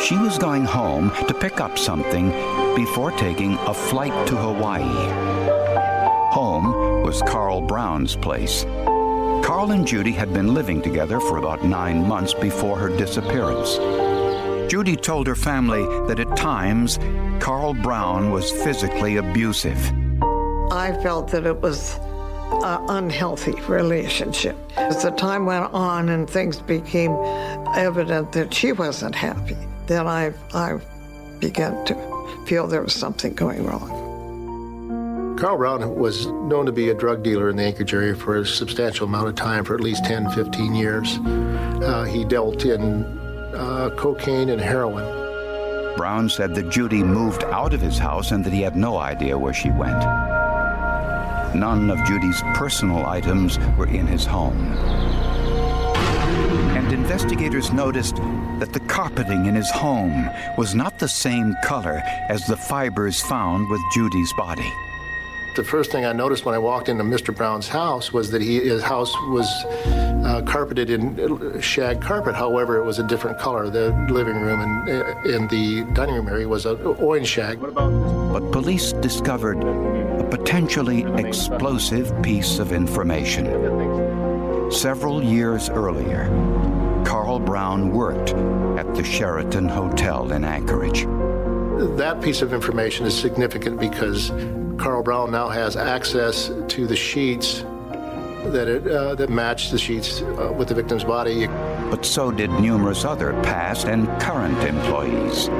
she 0.01 0.17
was 0.17 0.37
going 0.37 0.65
home 0.65 1.13
to 1.29 1.33
pick 1.33 1.61
up 1.61 1.79
something 1.79 2.31
before 2.75 3.13
taking 3.13 3.55
a 3.55 3.73
flight 3.73 4.27
to 4.27 4.35
Hawaii. 4.35 4.83
Home 6.33 7.05
was 7.05 7.23
Carl 7.23 7.61
Brown's 7.61 8.17
place. 8.17 8.65
Carl 9.45 9.71
and 9.71 9.87
Judy 9.87 10.11
had 10.11 10.35
been 10.35 10.55
living 10.55 10.83
together 10.83 11.21
for 11.21 11.39
about 11.39 11.65
nine 11.65 12.09
months 12.09 12.35
before 12.35 12.77
her 12.79 12.89
disappearance. 12.89 13.79
Judy 14.69 14.97
told 14.97 15.29
her 15.29 15.37
family 15.37 15.85
that 16.09 16.19
at 16.19 16.37
times 16.37 16.99
Carl 17.39 17.75
Brown 17.75 18.33
was 18.33 18.51
physically 18.51 19.19
abusive. 19.19 19.79
I 20.73 20.99
felt 21.03 21.29
that 21.33 21.45
it 21.45 21.61
was 21.61 21.97
an 22.65 22.89
unhealthy 22.89 23.53
relationship. 23.69 24.57
As 24.79 25.03
the 25.03 25.11
time 25.11 25.45
went 25.45 25.71
on 25.75 26.09
and 26.09 26.29
things 26.29 26.61
became 26.63 27.13
evident 27.77 28.33
that 28.33 28.55
she 28.55 28.73
wasn't 28.73 29.15
happy, 29.15 29.59
then 29.87 30.07
I, 30.07 30.33
I 30.55 30.81
began 31.41 31.85
to 31.85 32.45
feel 32.47 32.67
there 32.67 32.81
was 32.81 32.95
something 32.95 33.35
going 33.35 33.67
wrong. 33.67 35.37
Carl 35.39 35.59
Brown 35.59 35.95
was 35.95 36.25
known 36.27 36.65
to 36.65 36.73
be 36.73 36.89
a 36.89 36.95
drug 36.95 37.23
dealer 37.23 37.51
in 37.51 37.57
the 37.57 37.65
Anchorage 37.65 37.93
area 37.93 38.15
for 38.15 38.39
a 38.39 38.47
substantial 38.47 39.07
amount 39.07 39.29
of 39.29 39.35
time, 39.35 39.65
for 39.65 39.75
at 39.75 39.81
least 39.81 40.07
10, 40.07 40.31
15 40.31 40.75
years. 40.75 41.19
Uh, 41.19 42.05
he 42.05 42.25
dealt 42.25 42.65
in 42.65 43.05
uh, 43.55 43.91
cocaine 43.99 44.49
and 44.49 44.61
heroin. 44.61 45.05
Brown 45.99 46.31
said 46.31 46.55
that 46.55 46.71
Judy 46.71 47.03
moved 47.03 47.45
out 47.45 47.75
of 47.75 47.83
his 47.83 47.99
house 47.99 48.31
and 48.31 48.43
that 48.47 48.55
he 48.55 48.63
had 48.63 48.75
no 48.75 48.97
idea 48.97 49.37
where 49.37 49.53
she 49.53 49.71
went. 49.71 50.03
None 51.55 51.91
of 51.91 52.03
Judy's 52.05 52.41
personal 52.55 53.07
items 53.07 53.59
were 53.77 53.87
in 53.87 54.07
his 54.07 54.25
home. 54.25 54.57
And 56.75 56.93
investigators 56.93 57.73
noticed 57.73 58.17
that 58.59 58.73
the 58.73 58.81
carpeting 58.81 59.47
in 59.47 59.55
his 59.55 59.71
home 59.71 60.31
was 60.57 60.75
not 60.75 60.99
the 60.99 61.09
same 61.09 61.55
color 61.63 62.03
as 62.29 62.47
the 62.47 62.57
fibers 62.57 63.21
found 63.21 63.69
with 63.69 63.81
Judy's 63.93 64.33
body. 64.33 64.73
The 65.55 65.63
first 65.63 65.93
thing 65.93 66.07
I 66.07 66.13
noticed 66.13 66.47
when 66.47 66.55
I 66.55 66.59
walked 66.59 66.89
into 66.89 67.05
Mr. 67.05 67.37
Brown's 67.37 67.69
house 67.69 68.11
was 68.11 68.31
that 68.31 68.41
he, 68.41 68.59
his 68.61 68.83
house 68.83 69.13
was 69.29 69.47
uh, 70.25 70.41
carpeted 70.47 70.89
in 70.89 71.61
shag 71.61 72.01
carpet. 72.01 72.35
However, 72.35 72.79
it 72.79 72.85
was 72.87 72.99
a 72.99 73.03
different 73.03 73.39
color. 73.39 73.69
The 73.69 73.91
living 74.09 74.41
room 74.41 74.61
and 74.61 74.89
uh, 74.89 75.21
in 75.29 75.49
the 75.49 75.85
dining 75.93 76.15
room 76.15 76.29
area 76.29 76.49
was 76.49 76.65
an 76.65 76.81
orange 76.81 77.29
shag. 77.29 77.59
What 77.59 77.69
about 77.69 77.91
this? 77.91 78.41
But 78.41 78.51
police 78.51 78.93
discovered 78.95 79.59
potentially 80.33 81.05
explosive 81.19 82.11
piece 82.23 82.59
of 82.59 82.73
information. 82.73 83.45
Several 84.73 85.23
years 85.23 85.69
earlier, 85.69 86.25
Carl 87.05 87.39
Brown 87.39 87.91
worked 87.91 88.31
at 88.79 88.95
the 88.95 89.05
Sheraton 89.05 89.69
Hotel 89.69 90.33
in 90.33 90.43
Anchorage. 90.43 91.03
That 91.99 92.23
piece 92.23 92.41
of 92.41 92.55
information 92.55 93.05
is 93.05 93.15
significant 93.15 93.79
because 93.79 94.31
Carl 94.79 95.03
Brown 95.03 95.31
now 95.33 95.51
has 95.51 95.77
access 95.77 96.51
to 96.69 96.87
the 96.87 96.97
sheets 96.97 97.61
that 98.55 98.69
it, 98.69 98.87
uh, 98.87 99.15
that 99.17 99.29
match 99.29 99.71
the 99.71 99.79
sheets 99.79 100.23
uh, 100.23 100.51
with 100.57 100.69
the 100.69 100.75
victim's 100.75 101.05
body. 101.05 101.47
But 101.47 102.07
so 102.07 102.31
did 102.31 102.51
numerous 102.53 103.05
other 103.05 103.35
past 103.43 103.87
and 103.87 104.09
current 104.19 104.57
employees. 104.65 105.51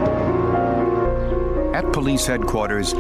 At 1.73 1.91
police 1.93 2.27
headquarters, 2.27 2.93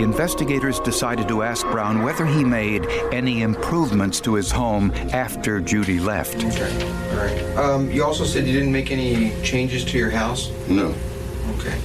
investigators 0.00 0.80
decided 0.80 1.28
to 1.28 1.42
ask 1.42 1.66
Brown 1.66 2.02
whether 2.02 2.24
he 2.24 2.42
made 2.42 2.86
any 3.12 3.42
improvements 3.42 4.18
to 4.22 4.34
his 4.34 4.50
home 4.50 4.92
after 5.12 5.60
Judy 5.60 6.00
left. 6.00 6.42
Okay, 6.42 6.92
all 7.10 7.16
right. 7.18 7.56
Um, 7.56 7.90
you 7.90 8.02
also 8.02 8.24
said 8.24 8.46
you 8.46 8.52
didn't 8.54 8.72
make 8.72 8.90
any 8.90 9.32
changes 9.42 9.84
to 9.86 9.98
your 9.98 10.08
house? 10.10 10.50
No. 10.68 10.94
Okay. 11.58 11.78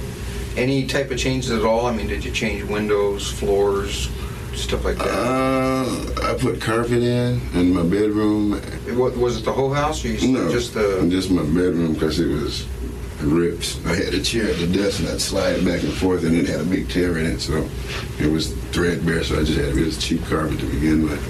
Any 0.56 0.86
type 0.86 1.10
of 1.10 1.18
changes 1.18 1.50
at 1.50 1.62
all? 1.62 1.86
I 1.86 1.92
mean, 1.94 2.08
did 2.08 2.24
you 2.24 2.32
change 2.32 2.64
windows, 2.64 3.30
floors, 3.30 4.08
stuff 4.54 4.84
like 4.84 4.96
that? 4.96 5.08
Uh, 5.08 6.30
I 6.30 6.34
put 6.38 6.58
carpet 6.60 7.02
in 7.02 7.40
in 7.54 7.74
my 7.74 7.82
bedroom. 7.82 8.52
What, 8.98 9.14
was 9.16 9.36
it 9.36 9.44
the 9.44 9.52
whole 9.52 9.72
house, 9.74 10.02
or 10.04 10.08
you 10.08 10.32
No, 10.32 10.50
just 10.50 10.72
the? 10.72 11.06
just 11.10 11.30
my 11.30 11.42
bedroom 11.42 11.92
because 11.92 12.18
it 12.18 12.28
was 12.28 12.66
rips. 13.22 13.84
I 13.86 13.94
had 13.94 14.14
a 14.14 14.22
chair 14.22 14.50
at 14.50 14.58
the 14.58 14.66
desk 14.66 15.00
and 15.00 15.08
I'd 15.08 15.20
slide 15.20 15.56
it 15.56 15.64
back 15.64 15.82
and 15.82 15.92
forth, 15.92 16.24
and 16.24 16.34
it 16.34 16.46
had 16.48 16.60
a 16.60 16.64
big 16.64 16.88
tear 16.88 17.18
in 17.18 17.26
it, 17.26 17.40
so 17.40 17.68
it 18.18 18.30
was 18.30 18.52
threadbare. 18.72 19.24
So 19.24 19.40
I 19.40 19.44
just 19.44 19.58
had 19.58 19.70
a 19.70 19.74
real 19.74 19.92
cheap 19.92 20.24
carpet 20.26 20.58
to 20.60 20.66
begin 20.66 21.04
with. 21.04 21.20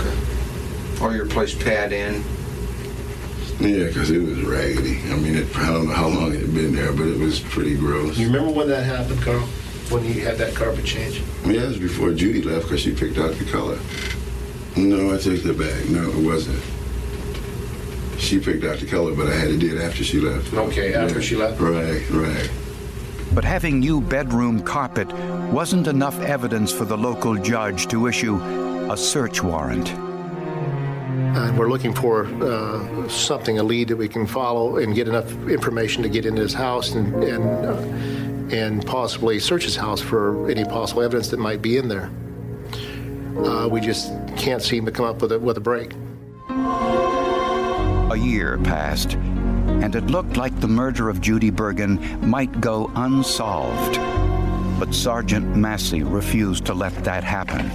Okay. 0.00 1.04
Or 1.04 1.14
your 1.14 1.26
place 1.26 1.54
pad 1.54 1.92
in? 1.92 2.22
Yeah, 3.60 3.88
because 3.88 4.10
it 4.10 4.22
was 4.22 4.40
raggedy. 4.42 5.00
I 5.10 5.16
mean, 5.16 5.36
it, 5.36 5.56
I 5.56 5.66
don't 5.66 5.86
know 5.86 5.94
how 5.94 6.08
long 6.08 6.32
it 6.34 6.40
had 6.40 6.54
been 6.54 6.74
there, 6.74 6.92
but 6.92 7.06
it 7.06 7.18
was 7.18 7.40
pretty 7.40 7.76
gross. 7.76 8.16
You 8.16 8.26
remember 8.26 8.52
when 8.52 8.68
that 8.68 8.84
happened, 8.84 9.20
Carl? 9.22 9.40
When 9.90 10.04
you 10.04 10.20
had 10.24 10.38
that 10.38 10.54
carpet 10.54 10.84
change? 10.84 11.22
Yeah, 11.44 11.62
it 11.62 11.68
was 11.68 11.78
before 11.78 12.12
Judy 12.12 12.42
left 12.42 12.66
because 12.66 12.80
she 12.80 12.94
picked 12.94 13.18
out 13.18 13.34
the 13.34 13.44
color. 13.44 13.78
No, 14.76 15.12
I 15.12 15.18
take 15.18 15.42
that 15.42 15.58
back. 15.58 15.88
No, 15.90 16.08
it 16.08 16.24
wasn't. 16.24 16.62
She 18.30 18.38
picked 18.38 18.62
out 18.62 18.78
the 18.78 18.86
color, 18.86 19.12
but 19.12 19.26
I 19.26 19.34
had 19.34 19.48
to 19.48 19.58
do 19.58 19.76
it 19.76 19.82
after 19.82 20.04
she 20.04 20.20
left. 20.20 20.54
Okay, 20.54 20.94
after 20.94 21.20
she 21.20 21.34
left. 21.34 21.60
Right, 21.60 22.08
right. 22.10 22.48
But 23.34 23.42
having 23.42 23.80
new 23.80 24.00
bedroom 24.00 24.62
carpet 24.62 25.12
wasn't 25.50 25.88
enough 25.88 26.16
evidence 26.20 26.70
for 26.70 26.84
the 26.84 26.96
local 26.96 27.34
judge 27.34 27.88
to 27.88 28.06
issue 28.06 28.36
a 28.88 28.96
search 28.96 29.42
warrant. 29.42 29.88
And 29.88 31.58
we're 31.58 31.68
looking 31.68 31.92
for 31.92 32.26
uh, 32.26 33.08
something, 33.08 33.58
a 33.58 33.64
lead 33.64 33.88
that 33.88 33.96
we 33.96 34.06
can 34.06 34.28
follow 34.28 34.76
and 34.76 34.94
get 34.94 35.08
enough 35.08 35.28
information 35.48 36.04
to 36.04 36.08
get 36.08 36.24
into 36.24 36.40
his 36.40 36.54
house 36.54 36.92
and 36.92 37.24
and, 37.24 37.42
uh, 37.66 38.54
and 38.56 38.86
possibly 38.86 39.40
search 39.40 39.64
his 39.64 39.74
house 39.74 40.00
for 40.00 40.48
any 40.48 40.64
possible 40.64 41.02
evidence 41.02 41.30
that 41.30 41.40
might 41.40 41.62
be 41.62 41.78
in 41.78 41.88
there. 41.88 42.12
Uh, 43.44 43.66
we 43.66 43.80
just 43.80 44.12
can't 44.36 44.62
seem 44.62 44.86
to 44.86 44.92
come 44.92 45.04
up 45.04 45.20
with 45.20 45.32
a, 45.32 45.38
with 45.40 45.56
a 45.56 45.60
break. 45.60 45.90
A 48.10 48.16
year 48.16 48.58
passed, 48.58 49.12
and 49.12 49.94
it 49.94 50.06
looked 50.06 50.36
like 50.36 50.58
the 50.58 50.66
murder 50.66 51.08
of 51.08 51.20
Judy 51.20 51.50
Bergen 51.50 52.28
might 52.28 52.60
go 52.60 52.90
unsolved. 52.96 54.00
But 54.80 54.92
Sergeant 54.92 55.54
Massey 55.54 56.02
refused 56.02 56.66
to 56.66 56.74
let 56.74 56.92
that 57.04 57.22
happen. 57.22 57.70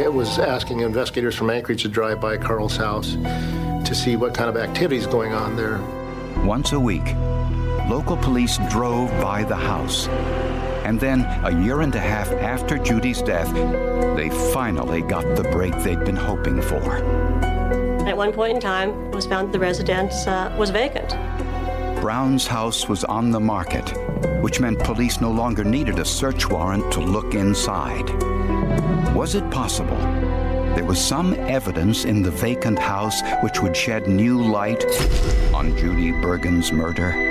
It 0.00 0.12
was 0.12 0.38
asking 0.38 0.80
investigators 0.80 1.34
from 1.34 1.50
Anchorage 1.50 1.82
to 1.82 1.88
drive 1.88 2.20
by 2.20 2.36
Carl's 2.36 2.76
house 2.76 3.14
to 3.14 3.92
see 3.92 4.14
what 4.14 4.34
kind 4.34 4.48
of 4.48 4.56
activities 4.56 5.04
going 5.08 5.32
on 5.32 5.56
there. 5.56 5.80
Once 6.46 6.70
a 6.70 6.78
week, 6.78 7.16
local 7.88 8.16
police 8.16 8.60
drove 8.70 9.10
by 9.20 9.42
the 9.42 9.56
house. 9.56 10.06
And 10.86 11.00
then, 11.00 11.22
a 11.44 11.60
year 11.64 11.80
and 11.80 11.92
a 11.96 12.00
half 12.00 12.30
after 12.30 12.78
Judy's 12.78 13.20
death, 13.20 13.52
they 14.16 14.30
finally 14.52 15.02
got 15.02 15.24
the 15.34 15.42
break 15.50 15.76
they'd 15.78 16.04
been 16.04 16.14
hoping 16.14 16.62
for. 16.62 17.53
At 18.06 18.18
one 18.18 18.32
point 18.32 18.56
in 18.56 18.60
time, 18.60 18.90
it 19.06 19.14
was 19.14 19.26
found 19.26 19.52
the 19.52 19.58
residence 19.58 20.26
uh, 20.26 20.54
was 20.58 20.68
vacant. 20.68 21.08
Brown's 22.02 22.46
house 22.46 22.86
was 22.86 23.02
on 23.04 23.30
the 23.30 23.40
market, 23.40 23.88
which 24.42 24.60
meant 24.60 24.78
police 24.78 25.22
no 25.22 25.30
longer 25.30 25.64
needed 25.64 25.98
a 25.98 26.04
search 26.04 26.50
warrant 26.50 26.92
to 26.92 27.00
look 27.00 27.34
inside. 27.34 28.06
Was 29.14 29.34
it 29.34 29.50
possible 29.50 29.96
there 30.74 30.84
was 30.84 31.02
some 31.02 31.32
evidence 31.34 32.04
in 32.04 32.20
the 32.20 32.30
vacant 32.30 32.78
house 32.78 33.22
which 33.42 33.62
would 33.62 33.74
shed 33.74 34.06
new 34.06 34.42
light 34.42 34.84
on 35.54 35.74
Judy 35.78 36.12
Bergen's 36.12 36.72
murder? 36.72 37.23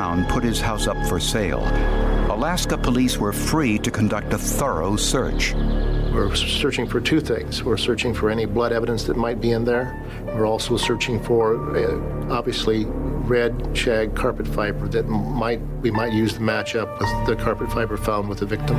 Brown 0.00 0.24
put 0.24 0.42
his 0.42 0.62
house 0.62 0.86
up 0.86 0.96
for 1.08 1.20
sale, 1.20 1.60
Alaska 2.34 2.78
police 2.78 3.18
were 3.18 3.34
free 3.34 3.78
to 3.80 3.90
conduct 3.90 4.32
a 4.32 4.38
thorough 4.38 4.96
search. 4.96 5.52
We're 6.14 6.34
searching 6.34 6.86
for 6.86 7.02
two 7.02 7.20
things. 7.20 7.62
We're 7.62 7.76
searching 7.76 8.14
for 8.14 8.30
any 8.30 8.46
blood 8.46 8.72
evidence 8.72 9.04
that 9.04 9.18
might 9.18 9.42
be 9.42 9.52
in 9.52 9.62
there. 9.62 10.02
We're 10.24 10.46
also 10.46 10.78
searching 10.78 11.22
for, 11.22 11.76
uh, 11.76 12.32
obviously, 12.32 12.86
red 12.86 13.76
shag 13.76 14.16
carpet 14.16 14.48
fiber 14.48 14.88
that 14.88 15.06
might 15.06 15.60
we 15.82 15.90
might 15.90 16.14
use 16.14 16.32
to 16.32 16.40
match 16.40 16.74
up 16.76 16.98
with 16.98 17.26
the 17.26 17.36
carpet 17.36 17.70
fiber 17.70 17.98
found 17.98 18.30
with 18.30 18.38
the 18.38 18.46
victim. 18.46 18.78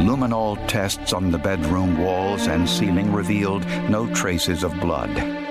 Luminol 0.00 0.58
tests 0.66 1.12
on 1.12 1.30
the 1.30 1.38
bedroom 1.38 1.96
walls 1.96 2.48
and 2.48 2.68
ceiling 2.68 3.12
revealed 3.12 3.64
no 3.88 4.12
traces 4.12 4.64
of 4.64 4.72
blood. 4.80 5.43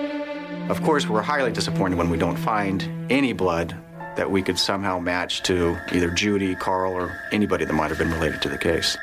Of 0.74 0.82
course, 0.82 1.08
we're 1.08 1.22
highly 1.22 1.52
disappointed 1.52 2.00
when 2.00 2.10
we 2.10 2.18
don't 2.18 2.36
find 2.36 2.90
any 3.12 3.32
blood 3.32 3.78
that 4.16 4.32
we 4.32 4.42
could 4.42 4.58
somehow 4.58 4.98
match 4.98 5.44
to 5.44 5.78
either 5.92 6.10
Judy, 6.10 6.56
Carl, 6.56 6.94
or 6.94 7.16
anybody 7.32 7.64
that 7.64 7.74
might 7.74 7.90
have 7.90 8.00
been 8.00 8.12
related 8.12 8.42
to 8.42 8.50
the 8.50 8.58
case. 8.58 8.98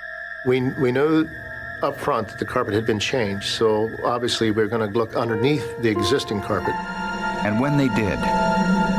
We, 0.48 0.68
we 0.82 0.90
know 0.90 1.24
up 1.84 1.96
front 1.96 2.26
that 2.26 2.40
the 2.40 2.44
carpet 2.44 2.74
had 2.74 2.86
been 2.86 2.98
changed, 2.98 3.46
so 3.46 3.88
obviously 4.02 4.50
we're 4.50 4.66
going 4.66 4.84
to 4.84 4.98
look 4.98 5.14
underneath 5.14 5.64
the 5.80 5.88
existing 5.88 6.40
carpet. 6.42 6.74
And 7.44 7.60
when 7.60 7.76
they 7.76 7.86
did, 7.90 8.18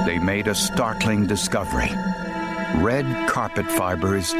they 0.05 0.17
made 0.17 0.47
a 0.47 0.55
startling 0.55 1.27
discovery 1.27 1.91
red 2.77 3.27
carpet 3.27 3.65
fibers 3.65 4.33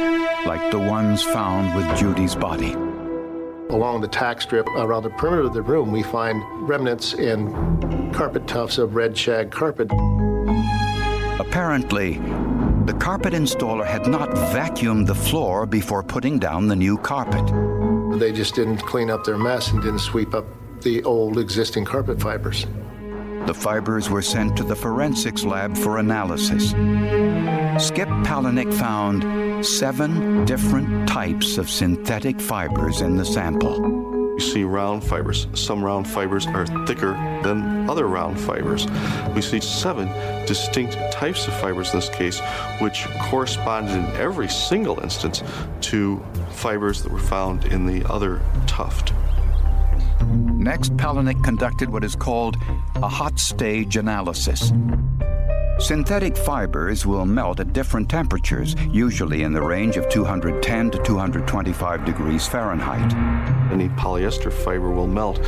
like 0.46 0.70
the 0.70 0.78
ones 0.78 1.22
found 1.22 1.76
with 1.76 1.98
Judy's 1.98 2.34
body. 2.34 2.72
Along 3.68 4.00
the 4.00 4.08
tack 4.08 4.40
strip 4.40 4.66
around 4.68 5.02
the 5.02 5.10
perimeter 5.10 5.42
of 5.42 5.52
the 5.52 5.60
room, 5.60 5.92
we 5.92 6.02
find 6.02 6.42
remnants 6.66 7.12
and 7.12 8.01
carpet 8.12 8.46
tufts 8.46 8.78
of 8.78 8.94
red 8.94 9.16
shag 9.16 9.50
carpet. 9.50 9.90
Apparently, 11.40 12.18
the 12.84 12.96
carpet 12.98 13.32
installer 13.32 13.86
had 13.86 14.06
not 14.06 14.28
vacuumed 14.30 15.06
the 15.06 15.14
floor 15.14 15.66
before 15.66 16.02
putting 16.02 16.38
down 16.38 16.68
the 16.68 16.76
new 16.76 16.98
carpet. 16.98 17.44
They 18.18 18.32
just 18.32 18.54
didn't 18.54 18.78
clean 18.78 19.10
up 19.10 19.24
their 19.24 19.38
mess 19.38 19.70
and 19.70 19.82
didn't 19.82 20.00
sweep 20.00 20.34
up 20.34 20.44
the 20.82 21.02
old 21.04 21.38
existing 21.38 21.84
carpet 21.84 22.20
fibers. 22.20 22.66
The 23.46 23.54
fibers 23.54 24.08
were 24.08 24.22
sent 24.22 24.56
to 24.56 24.62
the 24.62 24.76
forensics 24.76 25.44
lab 25.44 25.76
for 25.76 25.98
analysis. 25.98 26.70
Skip 27.84 28.08
Palenik 28.24 28.72
found 28.72 29.66
seven 29.66 30.44
different 30.44 31.08
types 31.08 31.58
of 31.58 31.68
synthetic 31.68 32.40
fibers 32.40 33.00
in 33.00 33.16
the 33.16 33.24
sample. 33.24 34.21
You 34.34 34.40
see 34.40 34.64
round 34.64 35.04
fibers. 35.04 35.46
Some 35.54 35.84
round 35.84 36.08
fibers 36.08 36.46
are 36.46 36.66
thicker 36.86 37.12
than 37.42 37.88
other 37.88 38.06
round 38.06 38.40
fibers. 38.40 38.86
We 39.34 39.42
see 39.42 39.60
seven 39.60 40.08
distinct 40.46 40.96
types 41.12 41.46
of 41.46 41.54
fibers 41.60 41.92
in 41.92 42.00
this 42.00 42.08
case, 42.08 42.40
which 42.80 43.06
corresponded 43.20 43.94
in 43.94 44.04
every 44.16 44.48
single 44.48 44.98
instance 45.00 45.42
to 45.82 46.22
fibers 46.50 47.02
that 47.02 47.12
were 47.12 47.18
found 47.18 47.66
in 47.66 47.86
the 47.86 48.08
other 48.10 48.40
tuft. 48.66 49.12
Next, 50.22 50.96
Palenik 50.96 51.42
conducted 51.44 51.90
what 51.90 52.04
is 52.04 52.16
called 52.16 52.56
a 52.96 53.08
hot 53.08 53.38
stage 53.38 53.96
analysis. 53.96 54.72
Synthetic 55.82 56.36
fibers 56.36 57.04
will 57.04 57.26
melt 57.26 57.58
at 57.58 57.72
different 57.72 58.08
temperatures, 58.08 58.76
usually 58.92 59.42
in 59.42 59.52
the 59.52 59.60
range 59.60 59.96
of 59.96 60.08
210 60.08 60.92
to 60.92 61.02
225 61.02 62.04
degrees 62.04 62.46
Fahrenheit. 62.46 63.12
Any 63.72 63.88
polyester 63.88 64.52
fiber 64.52 64.92
will 64.92 65.08
melt 65.08 65.40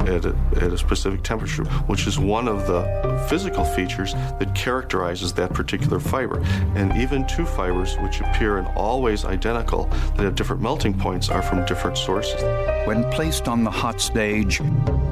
at 0.00 0.26
a, 0.26 0.36
at 0.56 0.74
a 0.74 0.76
specific 0.76 1.22
temperature, 1.22 1.64
which 1.86 2.06
is 2.06 2.18
one 2.18 2.48
of 2.48 2.66
the 2.66 3.26
physical 3.30 3.64
features 3.64 4.12
that 4.12 4.54
characterizes 4.54 5.32
that 5.32 5.54
particular 5.54 5.98
fiber. 5.98 6.38
And 6.74 6.94
even 7.00 7.26
two 7.26 7.46
fibers, 7.46 7.96
which 7.96 8.20
appear 8.20 8.58
in 8.58 8.66
all 8.76 9.00
ways 9.00 9.24
identical, 9.24 9.86
that 10.16 10.20
have 10.20 10.34
different 10.34 10.60
melting 10.60 10.98
points, 10.98 11.30
are 11.30 11.40
from 11.40 11.64
different 11.64 11.96
sources. 11.96 12.42
When 12.86 13.10
placed 13.10 13.48
on 13.48 13.64
the 13.64 13.70
hot 13.70 14.02
stage, 14.02 14.60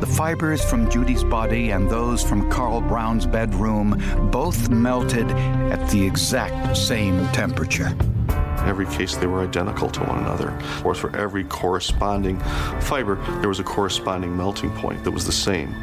the 0.00 0.06
fibers 0.06 0.62
from 0.64 0.90
Judy's 0.90 1.24
body 1.24 1.70
and 1.70 1.88
those 1.88 2.22
from 2.22 2.50
Carl 2.50 2.80
Brown's 2.80 3.26
bedroom 3.26 4.30
both 4.30 4.68
melted 4.68 5.30
at 5.30 5.88
the 5.90 6.04
exact 6.06 6.76
same 6.76 7.26
temperature. 7.28 7.96
In 8.28 8.70
every 8.70 8.86
case, 8.86 9.16
they 9.16 9.26
were 9.26 9.42
identical 9.42 9.88
to 9.90 10.00
one 10.00 10.18
another. 10.18 10.50
Of 10.50 10.82
course, 10.82 10.98
for 10.98 11.14
every 11.16 11.44
corresponding 11.44 12.38
fiber, 12.80 13.16
there 13.40 13.48
was 13.48 13.60
a 13.60 13.64
corresponding 13.64 14.36
melting 14.36 14.70
point 14.72 15.02
that 15.04 15.12
was 15.12 15.24
the 15.24 15.32
same. 15.32 15.74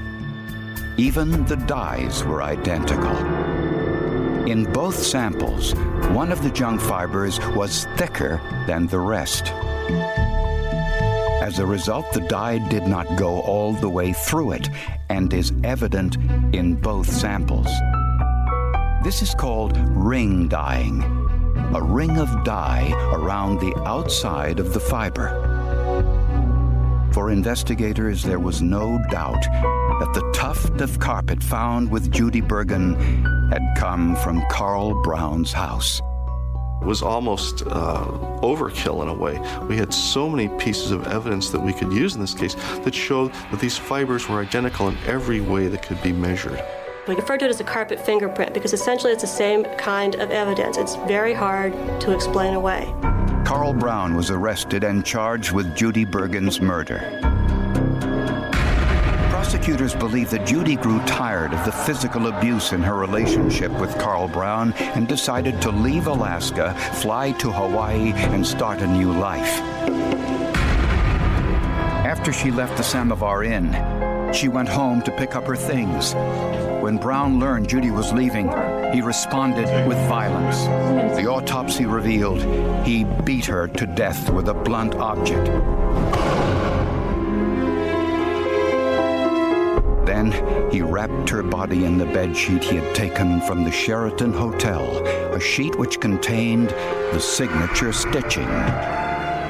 Even 0.97 1.45
the 1.45 1.55
dyes 1.55 2.23
were 2.23 2.43
identical. 2.43 3.15
In 4.47 4.71
both 4.71 4.95
samples, 4.95 5.73
one 6.11 6.31
of 6.31 6.43
the 6.43 6.51
junk 6.51 6.81
fibers 6.81 7.39
was 7.55 7.85
thicker 7.95 8.41
than 8.67 8.87
the 8.87 8.99
rest. 8.99 9.53
As 11.43 11.59
a 11.59 11.65
result, 11.65 12.05
the 12.13 12.21
dye 12.21 12.57
did 12.69 12.87
not 12.87 13.17
go 13.17 13.41
all 13.41 13.73
the 13.73 13.89
way 13.89 14.13
through 14.13 14.53
it 14.53 14.69
and 15.09 15.33
is 15.33 15.51
evident 15.65 16.15
in 16.55 16.75
both 16.75 17.11
samples. 17.11 17.67
This 19.03 19.21
is 19.21 19.35
called 19.35 19.77
ring 19.89 20.47
dyeing, 20.47 21.03
a 21.75 21.81
ring 21.81 22.17
of 22.17 22.45
dye 22.45 22.93
around 23.11 23.59
the 23.59 23.75
outside 23.85 24.57
of 24.57 24.73
the 24.73 24.79
fiber. 24.79 25.27
For 27.11 27.29
investigators, 27.29 28.23
there 28.23 28.39
was 28.39 28.61
no 28.61 29.03
doubt 29.11 29.41
that 29.41 30.13
the 30.13 30.31
tuft 30.33 30.79
of 30.79 30.97
carpet 30.99 31.43
found 31.43 31.91
with 31.91 32.09
Judy 32.09 32.39
Bergen 32.39 32.95
had 33.51 33.75
come 33.77 34.15
from 34.15 34.41
Carl 34.49 35.03
Brown's 35.03 35.51
house. 35.51 36.01
It 36.83 36.87
was 36.87 37.01
almost 37.01 37.63
uh, 37.65 38.03
overkill 38.41 39.03
in 39.03 39.07
a 39.07 39.13
way. 39.13 39.39
We 39.69 39.77
had 39.77 39.93
so 39.93 40.29
many 40.29 40.49
pieces 40.59 40.91
of 40.91 41.07
evidence 41.07 41.49
that 41.51 41.61
we 41.61 41.71
could 41.71 41.93
use 41.93 42.15
in 42.15 42.19
this 42.19 42.33
case 42.33 42.55
that 42.55 42.93
showed 42.93 43.31
that 43.51 43.61
these 43.61 43.77
fibers 43.77 44.27
were 44.27 44.41
identical 44.41 44.89
in 44.89 44.97
every 45.05 45.39
way 45.39 45.69
that 45.69 45.81
could 45.81 46.03
be 46.03 46.11
measured. 46.11 46.61
We 47.07 47.15
refer 47.15 47.37
to 47.37 47.45
it 47.45 47.49
as 47.49 47.61
a 47.61 47.63
carpet 47.63 48.01
fingerprint 48.05 48.53
because 48.53 48.73
essentially 48.73 49.13
it's 49.13 49.21
the 49.21 49.27
same 49.27 49.63
kind 49.77 50.15
of 50.15 50.29
evidence. 50.29 50.75
It's 50.75 50.95
very 51.07 51.33
hard 51.33 51.71
to 52.01 52.11
explain 52.13 52.53
away. 52.53 52.93
Carl 53.45 53.71
Brown 53.73 54.13
was 54.13 54.29
arrested 54.29 54.83
and 54.83 55.05
charged 55.05 55.53
with 55.53 55.73
Judy 55.77 56.05
Bergen's 56.05 56.59
murder. 56.59 57.32
Prosecutors 59.53 59.93
believe 59.93 60.31
that 60.31 60.47
Judy 60.47 60.75
grew 60.75 60.99
tired 61.01 61.53
of 61.53 61.63
the 61.63 61.71
physical 61.71 62.25
abuse 62.25 62.73
in 62.73 62.81
her 62.81 62.95
relationship 62.95 63.71
with 63.79 63.95
Carl 63.99 64.27
Brown 64.27 64.73
and 64.73 65.07
decided 65.07 65.61
to 65.61 65.69
leave 65.69 66.07
Alaska, 66.07 66.73
fly 66.95 67.33
to 67.33 67.51
Hawaii, 67.51 68.13
and 68.13 68.43
start 68.43 68.79
a 68.79 68.87
new 68.87 69.11
life. 69.11 69.59
After 72.03 72.33
she 72.33 72.49
left 72.49 72.77
the 72.77 72.83
Samovar 72.83 73.43
Inn, 73.43 74.33
she 74.33 74.47
went 74.47 74.69
home 74.69 75.03
to 75.03 75.11
pick 75.11 75.35
up 75.35 75.45
her 75.45 75.55
things. 75.55 76.15
When 76.81 76.97
Brown 76.97 77.39
learned 77.39 77.69
Judy 77.69 77.91
was 77.91 78.11
leaving, 78.11 78.47
he 78.91 79.01
responded 79.01 79.67
with 79.87 79.99
violence. 80.09 80.63
The 81.15 81.29
autopsy 81.29 81.85
revealed 81.85 82.41
he 82.87 83.03
beat 83.03 83.45
her 83.45 83.67
to 83.67 83.85
death 83.85 84.31
with 84.31 84.49
a 84.49 84.55
blunt 84.55 84.95
object. 84.95 86.42
Then 90.23 90.71
he 90.71 90.81
wrapped 90.81 91.29
her 91.31 91.43
body 91.43 91.83
in 91.83 91.97
the 91.97 92.05
bed 92.05 92.35
sheet 92.35 92.63
he 92.63 92.77
had 92.77 92.95
taken 92.95 93.41
from 93.41 93.63
the 93.63 93.71
Sheraton 93.71 94.31
Hotel, 94.31 95.05
a 95.33 95.39
sheet 95.39 95.77
which 95.77 95.99
contained 95.99 96.69
the 96.69 97.19
signature 97.19 97.91
stitching. 97.91 98.47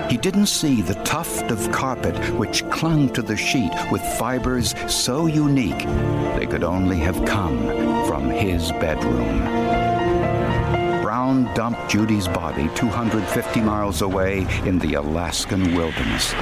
He 0.09 0.17
didn't 0.17 0.47
see 0.47 0.81
the 0.81 0.95
tuft 1.03 1.51
of 1.51 1.71
carpet 1.71 2.15
which 2.35 2.67
clung 2.71 3.09
to 3.13 3.21
the 3.21 3.37
sheet 3.37 3.71
with 3.91 4.01
fibers 4.17 4.73
so 4.91 5.27
unique 5.27 5.85
they 6.37 6.47
could 6.47 6.63
only 6.63 6.97
have 6.97 7.23
come 7.25 7.67
from 8.07 8.29
his 8.29 8.71
bedroom. 8.73 9.43
Brown 11.03 11.53
dumped 11.53 11.89
Judy's 11.89 12.27
body 12.27 12.69
250 12.73 13.61
miles 13.61 14.01
away 14.01 14.47
in 14.65 14.79
the 14.79 14.95
Alaskan 14.95 15.75
wilderness. 15.75 16.33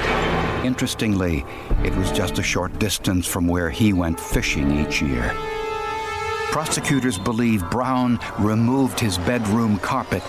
Interestingly, 0.63 1.43
it 1.83 1.95
was 1.95 2.11
just 2.11 2.37
a 2.37 2.43
short 2.43 2.77
distance 2.77 3.25
from 3.25 3.47
where 3.47 3.69
he 3.69 3.93
went 3.93 4.19
fishing 4.19 4.71
each 4.79 5.01
year. 5.01 5.31
Prosecutors 6.51 7.17
believe 7.17 7.67
Brown 7.71 8.19
removed 8.37 8.99
his 8.99 9.17
bedroom 9.17 9.79
carpet 9.79 10.21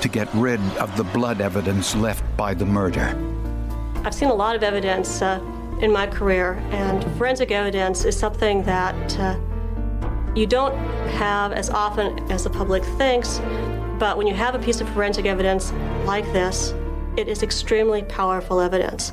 to 0.00 0.08
get 0.08 0.28
rid 0.34 0.60
of 0.78 0.96
the 0.96 1.04
blood 1.04 1.40
evidence 1.40 1.94
left 1.94 2.24
by 2.36 2.52
the 2.52 2.66
murder. 2.66 3.16
I've 4.04 4.14
seen 4.14 4.28
a 4.28 4.34
lot 4.34 4.56
of 4.56 4.62
evidence 4.62 5.22
uh, 5.22 5.40
in 5.80 5.92
my 5.92 6.06
career, 6.06 6.54
and 6.70 7.04
forensic 7.16 7.50
evidence 7.50 8.04
is 8.04 8.18
something 8.18 8.62
that 8.64 9.18
uh, 9.18 9.38
you 10.34 10.46
don't 10.46 10.76
have 11.10 11.52
as 11.52 11.70
often 11.70 12.18
as 12.30 12.44
the 12.44 12.50
public 12.50 12.82
thinks, 12.98 13.38
but 13.98 14.16
when 14.16 14.26
you 14.26 14.34
have 14.34 14.54
a 14.54 14.58
piece 14.58 14.80
of 14.80 14.88
forensic 14.90 15.26
evidence 15.26 15.72
like 16.04 16.24
this, 16.32 16.74
it 17.16 17.28
is 17.28 17.42
extremely 17.42 18.02
powerful 18.02 18.60
evidence. 18.60 19.12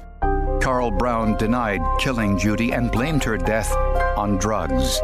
Carl 0.63 0.91
Brown 0.91 1.36
denied 1.36 1.82
killing 1.99 2.39
Judy 2.39 2.71
and 2.71 2.89
blamed 2.89 3.21
her 3.26 3.36
death 3.38 3.76
on 4.15 4.38
drugs. 4.38 5.02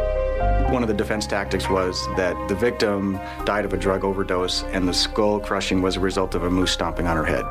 One 0.69 0.83
of 0.83 0.87
the 0.87 0.93
defense 0.93 1.27
tactics 1.27 1.69
was 1.69 2.07
that 2.15 2.33
the 2.47 2.55
victim 2.55 3.19
died 3.43 3.65
of 3.65 3.73
a 3.73 3.77
drug 3.77 4.05
overdose 4.05 4.63
and 4.71 4.87
the 4.87 4.93
skull 4.93 5.37
crushing 5.37 5.81
was 5.81 5.97
a 5.97 5.99
result 5.99 6.33
of 6.33 6.43
a 6.43 6.49
moose 6.49 6.71
stomping 6.71 7.07
on 7.07 7.17
her 7.17 7.25
head. 7.25 7.43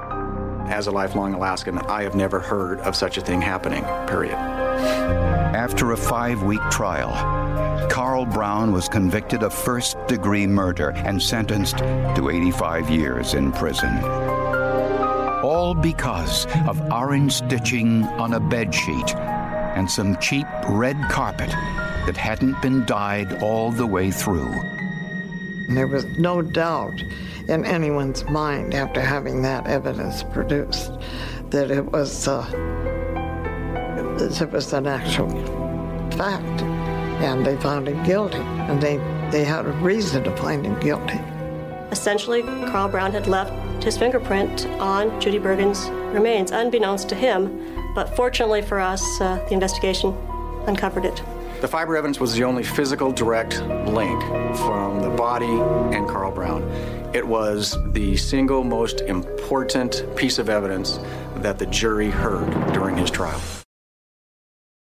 As 0.73 0.87
a 0.87 0.91
lifelong 0.91 1.35
Alaskan, 1.35 1.81
I 1.81 2.03
have 2.03 2.15
never 2.15 2.41
heard 2.41 2.81
of 2.81 2.97
such 2.97 3.19
a 3.19 3.21
thing 3.21 3.43
happening, 3.43 3.85
period. 4.07 4.37
After 4.37 5.93
a 5.93 5.97
five 5.97 6.43
week 6.43 6.63
trial, 6.71 7.11
Carl 7.91 8.25
Brown 8.25 8.73
was 8.73 8.89
convicted 8.89 9.43
of 9.43 9.53
first 9.53 9.99
degree 10.07 10.47
murder 10.47 10.93
and 10.97 11.23
sentenced 11.23 11.77
to 11.77 12.31
85 12.31 12.89
years 12.89 13.35
in 13.35 13.53
prison. 13.53 13.95
All 15.43 15.75
because 15.75 16.47
of 16.67 16.81
orange 16.93 17.35
stitching 17.35 18.05
on 18.05 18.35
a 18.35 18.41
bed 18.41 18.75
sheet 18.75 19.15
and 19.15 19.89
some 19.89 20.17
cheap 20.19 20.47
red 20.69 21.01
carpet 21.11 21.51
that 22.07 22.17
hadn't 22.17 22.61
been 22.61 22.85
dyed 22.87 23.41
all 23.43 23.71
the 23.71 23.87
way 23.87 24.11
through. 24.11 24.53
There 25.69 25.87
was 25.87 26.05
no 26.19 26.43
doubt 26.43 27.05
in 27.47 27.65
anyone's 27.65 28.25
mind 28.25 28.75
after 28.75 29.01
having 29.01 29.43
that 29.43 29.67
evidence 29.67 30.25
produced 30.25 30.91
that 31.51 31.71
it 31.71 31.93
was 31.93 32.27
uh, 32.27 32.45
it 34.21 34.51
was 34.51 34.73
an 34.73 34.87
actual 34.87 35.31
fact, 36.13 36.63
and 37.23 37.47
they 37.47 37.57
found 37.59 37.87
him 37.87 38.03
guilty, 38.03 38.39
and 38.39 38.81
they 38.81 38.97
they 39.31 39.45
had 39.45 39.67
a 39.67 39.73
reason 39.73 40.25
to 40.25 40.37
find 40.37 40.67
him 40.67 40.79
guilty. 40.81 41.21
Essentially, 41.91 42.43
Carl 42.43 42.89
Brown 42.89 43.13
had 43.13 43.27
left 43.79 43.85
his 43.85 43.97
fingerprint 43.97 44.67
on 44.81 45.21
Judy 45.21 45.39
Bergen's 45.39 45.89
remains, 46.13 46.51
unbeknownst 46.51 47.09
to 47.11 47.15
him, 47.15 47.93
but 47.95 48.17
fortunately 48.17 48.61
for 48.61 48.81
us, 48.81 49.01
uh, 49.21 49.37
the 49.49 49.55
investigation 49.55 50.13
uncovered 50.67 51.05
it. 51.05 51.23
The 51.61 51.69
fiber 51.69 51.97
evidence 51.97 52.19
was 52.19 52.35
the 52.35 52.43
only 52.43 52.65
physical 52.65 53.13
direct 53.13 53.63
link 53.87 54.21
from 54.57 55.01
the 55.01 55.11
body 55.11 55.47
and 55.97 56.09
Carl 56.09 56.33
Brown. 56.33 56.65
It 57.15 57.25
was 57.25 57.77
the 57.93 58.17
single 58.17 58.65
most 58.65 59.03
important 59.03 60.05
piece 60.17 60.41
of 60.41 60.49
evidence 60.49 60.99
that 61.37 61.61
the 61.61 61.67
jury 61.67 62.11
heard 62.11 62.51
during 62.73 62.97
his 62.97 63.13
trial. 63.13 63.41